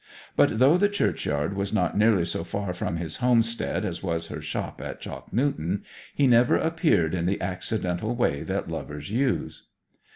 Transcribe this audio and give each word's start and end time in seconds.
But 0.35 0.57
though 0.57 0.79
the 0.79 0.89
churchyard 0.89 1.53
was 1.55 1.71
not 1.71 1.95
nearly 1.95 2.25
so 2.25 2.43
far 2.43 2.73
from 2.73 2.95
his 2.97 3.17
homestead 3.17 3.85
as 3.85 4.01
was 4.01 4.29
her 4.29 4.41
shop 4.41 4.81
at 4.81 4.99
Chalk 4.99 5.31
Newton, 5.31 5.83
he 6.15 6.25
never 6.25 6.57
appeared 6.57 7.13
in 7.13 7.27
the 7.27 7.39
accidental 7.39 8.15
way 8.15 8.41
that 8.41 8.67
lovers 8.67 9.11
use. 9.11 9.67